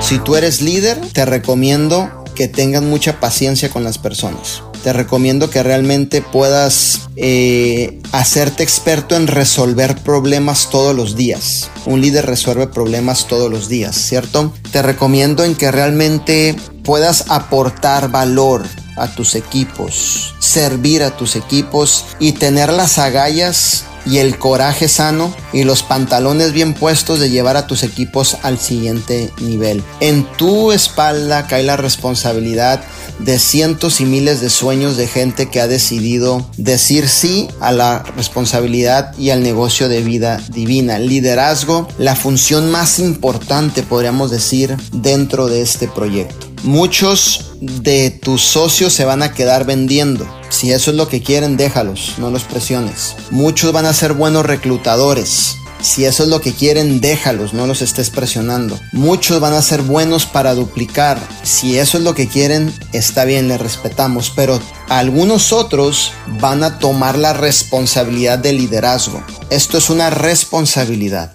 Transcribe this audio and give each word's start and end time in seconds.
Si 0.00 0.18
tú 0.18 0.34
eres 0.34 0.60
líder, 0.60 0.98
te 1.12 1.24
recomiendo 1.24 2.24
que 2.34 2.48
tengas 2.48 2.82
mucha 2.82 3.20
paciencia 3.20 3.68
con 3.68 3.84
las 3.84 3.98
personas. 3.98 4.62
Te 4.82 4.92
recomiendo 4.92 5.50
que 5.50 5.62
realmente 5.62 6.22
puedas 6.22 7.08
eh, 7.16 8.00
hacerte 8.12 8.62
experto 8.62 9.14
en 9.14 9.26
resolver 9.26 9.94
problemas 9.96 10.68
todos 10.70 10.96
los 10.96 11.16
días. 11.16 11.70
Un 11.84 12.00
líder 12.00 12.26
resuelve 12.26 12.66
problemas 12.66 13.26
todos 13.26 13.50
los 13.50 13.68
días, 13.68 13.94
¿cierto? 13.94 14.54
Te 14.72 14.80
recomiendo 14.82 15.44
en 15.44 15.54
que 15.54 15.70
realmente 15.70 16.56
puedas 16.82 17.26
aportar 17.28 18.10
valor 18.10 18.64
a 18.96 19.06
tus 19.14 19.34
equipos, 19.34 20.34
servir 20.38 21.02
a 21.02 21.16
tus 21.16 21.36
equipos 21.36 22.04
y 22.18 22.32
tener 22.32 22.72
las 22.72 22.98
agallas 22.98 23.84
y 24.06 24.18
el 24.18 24.38
coraje 24.38 24.88
sano 24.88 25.34
y 25.52 25.64
los 25.64 25.82
pantalones 25.82 26.52
bien 26.52 26.74
puestos 26.74 27.20
de 27.20 27.30
llevar 27.30 27.56
a 27.56 27.66
tus 27.66 27.82
equipos 27.82 28.36
al 28.42 28.58
siguiente 28.58 29.30
nivel. 29.40 29.82
En 30.00 30.24
tu 30.36 30.72
espalda 30.72 31.46
cae 31.46 31.62
la 31.62 31.76
responsabilidad 31.76 32.82
de 33.18 33.38
cientos 33.38 34.00
y 34.00 34.06
miles 34.06 34.40
de 34.40 34.50
sueños 34.50 34.96
de 34.96 35.06
gente 35.06 35.50
que 35.50 35.60
ha 35.60 35.68
decidido 35.68 36.46
decir 36.56 37.08
sí 37.08 37.48
a 37.60 37.72
la 37.72 38.02
responsabilidad 38.16 39.16
y 39.18 39.30
al 39.30 39.42
negocio 39.42 39.88
de 39.88 40.02
vida 40.02 40.40
divina. 40.48 40.98
Liderazgo, 40.98 41.86
la 41.98 42.16
función 42.16 42.70
más 42.70 42.98
importante 42.98 43.82
podríamos 43.82 44.30
decir 44.30 44.76
dentro 44.92 45.48
de 45.48 45.62
este 45.62 45.88
proyecto. 45.88 46.49
Muchos 46.62 47.52
de 47.60 48.10
tus 48.10 48.42
socios 48.42 48.92
se 48.92 49.06
van 49.06 49.22
a 49.22 49.32
quedar 49.32 49.64
vendiendo. 49.64 50.28
Si 50.50 50.72
eso 50.72 50.90
es 50.90 50.96
lo 50.96 51.08
que 51.08 51.22
quieren, 51.22 51.56
déjalos, 51.56 52.14
no 52.18 52.30
los 52.30 52.44
presiones. 52.44 53.16
Muchos 53.30 53.72
van 53.72 53.86
a 53.86 53.94
ser 53.94 54.12
buenos 54.12 54.44
reclutadores. 54.44 55.56
Si 55.80 56.04
eso 56.04 56.24
es 56.24 56.28
lo 56.28 56.42
que 56.42 56.52
quieren, 56.52 57.00
déjalos, 57.00 57.54
no 57.54 57.66
los 57.66 57.80
estés 57.80 58.10
presionando. 58.10 58.78
Muchos 58.92 59.40
van 59.40 59.54
a 59.54 59.62
ser 59.62 59.80
buenos 59.80 60.26
para 60.26 60.54
duplicar. 60.54 61.18
Si 61.42 61.78
eso 61.78 61.96
es 61.96 62.04
lo 62.04 62.14
que 62.14 62.28
quieren, 62.28 62.74
está 62.92 63.24
bien, 63.24 63.48
les 63.48 63.60
respetamos. 63.60 64.30
Pero 64.36 64.60
algunos 64.90 65.52
otros 65.52 66.12
van 66.40 66.62
a 66.62 66.78
tomar 66.78 67.16
la 67.16 67.32
responsabilidad 67.32 68.38
de 68.38 68.52
liderazgo. 68.52 69.24
Esto 69.48 69.78
es 69.78 69.88
una 69.88 70.10
responsabilidad. 70.10 71.32